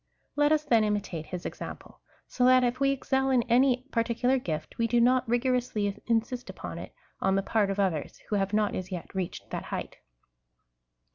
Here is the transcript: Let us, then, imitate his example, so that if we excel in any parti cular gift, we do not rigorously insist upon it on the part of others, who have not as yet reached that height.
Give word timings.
Let 0.35 0.51
us, 0.51 0.63
then, 0.63 0.83
imitate 0.83 1.27
his 1.27 1.45
example, 1.45 1.99
so 2.27 2.43
that 2.45 2.63
if 2.63 2.79
we 2.79 2.89
excel 2.89 3.29
in 3.29 3.43
any 3.43 3.85
parti 3.91 4.15
cular 4.15 4.43
gift, 4.43 4.79
we 4.79 4.87
do 4.87 4.99
not 4.99 5.29
rigorously 5.29 5.95
insist 6.07 6.49
upon 6.49 6.79
it 6.79 6.91
on 7.19 7.35
the 7.35 7.43
part 7.43 7.69
of 7.69 7.79
others, 7.79 8.17
who 8.29 8.35
have 8.37 8.51
not 8.51 8.73
as 8.73 8.91
yet 8.91 9.13
reached 9.13 9.51
that 9.51 9.65
height. 9.65 9.97